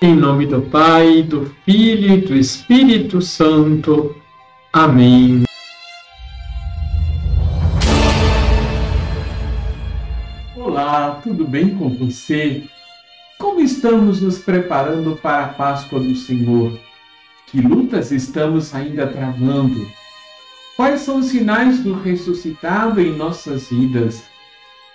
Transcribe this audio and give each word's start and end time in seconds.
Em 0.00 0.14
nome 0.14 0.46
do 0.46 0.62
Pai, 0.62 1.24
do 1.24 1.52
Filho 1.64 2.14
e 2.14 2.20
do 2.20 2.36
Espírito 2.36 3.20
Santo. 3.20 4.14
Amém. 4.72 5.42
Olá, 10.54 11.20
tudo 11.20 11.44
bem 11.44 11.76
com 11.76 11.88
você? 11.88 12.62
Como 13.40 13.58
estamos 13.58 14.22
nos 14.22 14.38
preparando 14.38 15.16
para 15.16 15.46
a 15.46 15.48
Páscoa 15.48 15.98
do 15.98 16.14
Senhor? 16.14 16.78
Que 17.48 17.60
lutas 17.60 18.12
estamos 18.12 18.72
ainda 18.76 19.04
travando? 19.08 19.84
Quais 20.76 21.00
são 21.00 21.18
os 21.18 21.26
sinais 21.26 21.80
do 21.80 21.94
ressuscitado 21.94 23.00
em 23.00 23.16
nossas 23.16 23.68
vidas? 23.68 24.22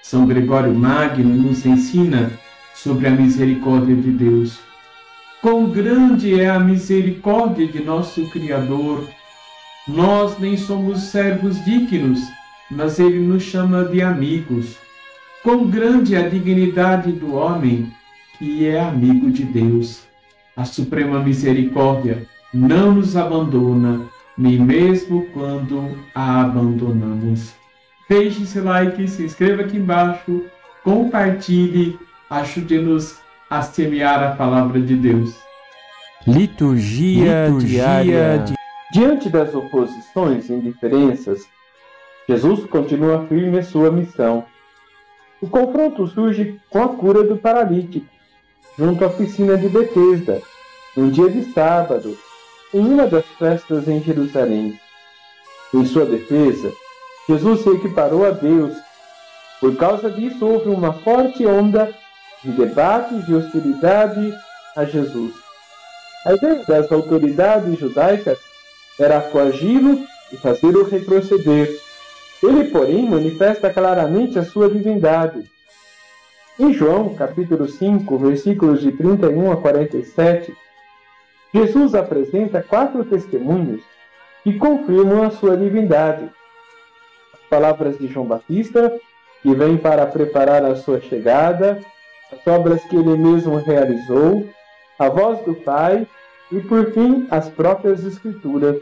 São 0.01 0.25
Gregório 0.25 0.73
Magno 0.73 1.35
nos 1.35 1.65
ensina 1.65 2.31
sobre 2.73 3.07
a 3.07 3.11
misericórdia 3.11 3.97
de 3.97 4.09
Deus. 4.09 4.72
Quão 5.43 5.69
grande 5.69 6.39
é 6.39 6.49
a 6.49 6.57
misericórdia 6.57 7.67
de 7.67 7.83
nosso 7.83 8.29
Criador! 8.29 9.09
Nós 9.85 10.39
nem 10.39 10.55
somos 10.55 11.01
servos 11.01 11.61
dignos, 11.65 12.21
mas 12.71 12.97
Ele 12.97 13.19
nos 13.19 13.43
chama 13.43 13.83
de 13.83 14.01
amigos. 14.01 14.77
Quão 15.43 15.67
grande 15.67 16.15
é 16.15 16.19
a 16.19 16.29
dignidade 16.29 17.11
do 17.11 17.35
homem, 17.35 17.91
que 18.37 18.65
é 18.65 18.79
amigo 18.79 19.29
de 19.29 19.43
Deus. 19.43 20.03
A 20.55 20.63
suprema 20.63 21.19
misericórdia 21.19 22.25
não 22.53 22.93
nos 22.93 23.17
abandona, 23.17 24.07
nem 24.37 24.57
mesmo 24.57 25.25
quando 25.33 25.91
a 26.15 26.39
abandonamos. 26.39 27.53
Deixe 28.09 28.45
seu 28.45 28.63
like, 28.63 29.05
se 29.09 29.23
inscreva 29.23 29.63
aqui 29.63 29.75
embaixo, 29.75 30.41
compartilhe, 30.85 31.99
ajude-nos 32.29 33.21
a 33.57 33.61
semear 33.61 34.23
a 34.23 34.35
palavra 34.35 34.81
de 34.81 34.95
Deus. 34.95 35.35
Liturgia, 36.25 37.49
Liturgia 37.49 38.03
diária. 38.03 38.39
Di... 38.39 38.53
Diante 38.91 39.29
das 39.29 39.53
oposições 39.53 40.49
e 40.49 40.53
indiferenças, 40.53 41.47
Jesus 42.27 42.65
continua 42.65 43.27
firme 43.27 43.59
em 43.59 43.63
sua 43.63 43.91
missão. 43.91 44.45
O 45.39 45.47
confronto 45.47 46.07
surge 46.07 46.59
com 46.69 46.81
a 46.81 46.89
cura 46.89 47.23
do 47.23 47.37
paralítico, 47.37 48.07
junto 48.77 49.05
à 49.05 49.09
piscina 49.09 49.55
de 49.55 49.69
Betesda, 49.69 50.41
num 50.97 51.11
dia 51.11 51.29
de 51.29 51.51
sábado, 51.53 52.17
em 52.73 52.79
uma 52.79 53.05
das 53.05 53.25
festas 53.37 53.87
em 53.87 54.01
Jerusalém. 54.01 54.79
Em 55.71 55.85
sua 55.85 56.05
defesa, 56.05 56.71
Jesus 57.29 57.61
se 57.61 57.69
equiparou 57.69 58.25
a 58.25 58.31
Deus. 58.31 58.75
Por 59.59 59.75
causa 59.75 60.09
disso, 60.09 60.43
houve 60.43 60.69
uma 60.69 60.93
forte 60.93 61.45
onda 61.45 61.93
de 62.43 62.51
debates 62.51 63.27
e 63.27 63.33
hostilidade 63.33 64.33
a 64.75 64.83
Jesus. 64.83 65.33
A 66.25 66.33
ideia 66.33 66.63
das 66.67 66.91
autoridades 66.91 67.77
judaicas 67.79 68.37
era 68.99 69.21
coagi-lo 69.21 70.05
e 70.31 70.37
fazê-lo 70.37 70.83
retroceder. 70.83 71.69
Ele, 72.41 72.65
porém, 72.65 73.09
manifesta 73.09 73.73
claramente 73.73 74.37
a 74.37 74.43
sua 74.43 74.69
divindade. 74.69 75.49
Em 76.59 76.73
João, 76.73 77.15
capítulo 77.15 77.67
5, 77.67 78.17
versículos 78.17 78.81
de 78.81 78.91
31 78.91 79.51
a 79.51 79.57
47, 79.57 80.55
Jesus 81.53 81.95
apresenta 81.95 82.61
quatro 82.61 83.03
testemunhos 83.05 83.81
que 84.43 84.57
confirmam 84.57 85.23
a 85.23 85.31
sua 85.31 85.55
divindade. 85.55 86.29
As 87.33 87.39
palavras 87.49 87.97
de 87.97 88.07
João 88.07 88.25
Batista, 88.25 88.93
que 89.41 89.53
vem 89.53 89.77
para 89.77 90.05
preparar 90.05 90.63
a 90.63 90.75
sua 90.75 90.99
chegada, 90.99 91.79
as 92.33 92.47
obras 92.47 92.83
que 92.85 92.95
ele 92.95 93.15
mesmo 93.15 93.57
realizou, 93.57 94.47
a 94.97 95.09
voz 95.09 95.39
do 95.45 95.53
Pai 95.53 96.07
e, 96.51 96.59
por 96.61 96.91
fim, 96.91 97.27
as 97.29 97.49
próprias 97.49 98.03
Escrituras. 98.03 98.81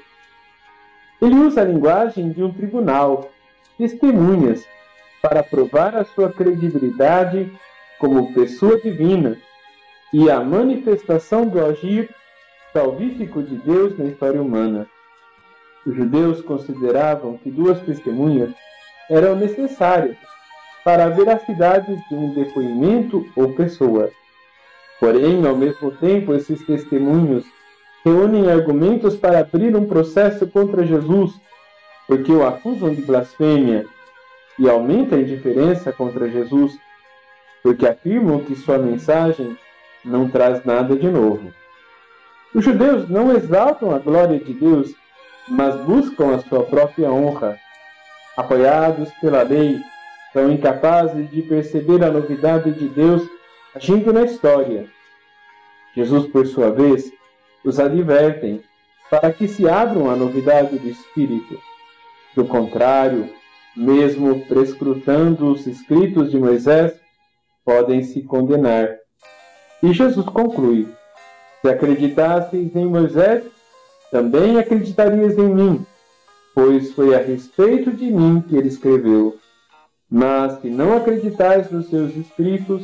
Ele 1.21 1.35
usa 1.35 1.61
a 1.61 1.65
linguagem 1.65 2.31
de 2.31 2.43
um 2.43 2.51
tribunal, 2.51 3.29
testemunhas, 3.77 4.65
para 5.21 5.43
provar 5.43 5.95
a 5.95 6.03
sua 6.03 6.31
credibilidade 6.31 7.51
como 7.99 8.33
pessoa 8.33 8.79
divina 8.81 9.37
e 10.11 10.29
a 10.31 10.39
manifestação 10.39 11.47
do 11.47 11.63
agir 11.63 12.09
salvífico 12.73 13.43
de 13.43 13.55
Deus 13.57 13.97
na 13.97 14.05
história 14.05 14.41
humana. 14.41 14.87
Os 15.85 15.95
judeus 15.95 16.41
consideravam 16.41 17.37
que 17.37 17.51
duas 17.51 17.79
testemunhas 17.81 18.51
eram 19.09 19.35
necessárias 19.35 20.17
para 20.83 21.05
a 21.05 21.09
veracidade 21.09 21.95
de 22.09 22.15
um 22.15 22.33
depoimento 22.33 23.25
ou 23.35 23.53
pessoa. 23.53 24.09
Porém, 24.99 25.45
ao 25.47 25.55
mesmo 25.55 25.91
tempo, 25.91 26.33
esses 26.33 26.65
testemunhos 26.65 27.43
reúnem 28.03 28.49
argumentos 28.49 29.15
para 29.15 29.39
abrir 29.39 29.75
um 29.75 29.85
processo 29.85 30.47
contra 30.47 30.85
Jesus, 30.85 31.33
porque 32.07 32.31
o 32.31 32.45
acusam 32.45 32.93
de 32.93 33.01
blasfêmia, 33.01 33.85
e 34.59 34.69
aumenta 34.69 35.15
a 35.15 35.19
indiferença 35.19 35.91
contra 35.91 36.29
Jesus, 36.29 36.77
porque 37.63 37.87
afirmam 37.87 38.39
que 38.39 38.55
sua 38.55 38.77
mensagem 38.77 39.57
não 40.03 40.29
traz 40.29 40.63
nada 40.65 40.95
de 40.95 41.09
novo. 41.09 41.51
Os 42.53 42.65
judeus 42.65 43.07
não 43.09 43.35
exaltam 43.35 43.95
a 43.95 43.99
glória 43.99 44.39
de 44.39 44.53
Deus, 44.53 44.93
mas 45.47 45.75
buscam 45.81 46.35
a 46.35 46.39
sua 46.39 46.63
própria 46.63 47.11
honra. 47.11 47.57
Apoiados 48.35 49.09
pela 49.21 49.41
lei, 49.43 49.79
são 50.33 50.51
incapazes 50.51 51.29
de 51.29 51.41
perceber 51.41 52.03
a 52.03 52.11
novidade 52.11 52.71
de 52.71 52.87
Deus 52.87 53.23
agindo 53.75 54.13
na 54.13 54.23
história. 54.23 54.87
Jesus, 55.95 56.27
por 56.27 56.47
sua 56.47 56.71
vez, 56.71 57.11
os 57.63 57.79
advertem 57.79 58.61
para 59.09 59.31
que 59.31 59.47
se 59.47 59.67
abram 59.67 60.09
à 60.09 60.15
novidade 60.15 60.77
do 60.77 60.87
Espírito. 60.87 61.59
Do 62.33 62.45
contrário, 62.45 63.29
mesmo 63.75 64.45
prescrutando 64.45 65.51
os 65.51 65.67
escritos 65.67 66.31
de 66.31 66.39
Moisés, 66.39 66.93
podem 67.65 68.03
se 68.03 68.21
condenar. 68.21 68.97
E 69.83 69.91
Jesus 69.91 70.25
conclui: 70.27 70.87
Se 71.61 71.69
acreditasseis 71.69 72.73
em 72.73 72.85
Moisés, 72.85 73.43
também 74.11 74.57
acreditarias 74.57 75.37
em 75.37 75.49
mim, 75.49 75.85
pois 76.55 76.93
foi 76.93 77.13
a 77.13 77.19
respeito 77.19 77.91
de 77.91 78.05
mim 78.05 78.41
que 78.41 78.55
ele 78.55 78.69
escreveu. 78.69 79.37
Mas 80.11 80.59
se 80.59 80.69
não 80.69 80.97
acreditais 80.97 81.71
nos 81.71 81.89
seus 81.89 82.13
escritos, 82.17 82.83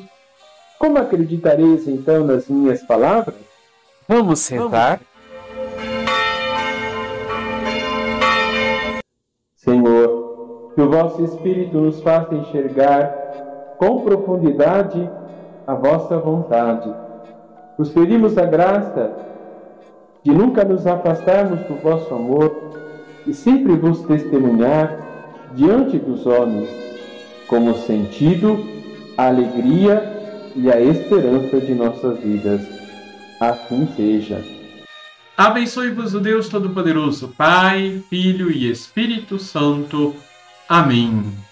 como 0.80 0.98
acreditareis 0.98 1.86
então 1.86 2.24
nas 2.24 2.48
minhas 2.48 2.82
palavras? 2.84 3.36
Vamos 4.08 4.40
sentar. 4.40 5.02
Senhor, 9.58 10.72
que 10.74 10.82
o 10.82 10.90
vosso 10.90 11.22
Espírito 11.26 11.78
nos 11.78 12.02
faça 12.02 12.34
enxergar 12.34 13.10
com 13.78 14.06
profundidade 14.06 15.10
a 15.68 15.74
vossa 15.76 16.18
vontade. 16.18 16.90
Vos 17.78 17.90
pedimos 17.90 18.38
a 18.38 18.46
graça 18.46 19.12
de 20.24 20.32
nunca 20.32 20.64
nos 20.64 20.88
afastarmos 20.88 21.60
do 21.64 21.76
vosso 21.76 22.14
amor 22.14 22.72
e 23.26 23.34
sempre 23.34 23.76
vos 23.76 24.02
testemunhar 24.04 24.98
diante 25.54 26.00
dos 26.00 26.26
homens, 26.26 26.70
como 27.48 27.78
sentido, 27.86 28.68
alegria 29.18 30.52
e 30.56 30.72
a 30.72 30.80
esperança 30.80 31.60
de 31.60 31.74
nossas 31.74 32.20
vidas. 32.20 32.62
Assim 33.40 33.88
seja. 33.96 34.44
Abençoe-vos 35.36 36.16
o 36.16 36.20
Deus 36.20 36.50
Todo-Poderoso, 36.50 37.34
Pai, 37.38 38.02
Filho 38.10 38.52
e 38.52 38.70
Espírito 38.70 39.38
Santo. 39.38 40.16
Amém. 40.68 41.47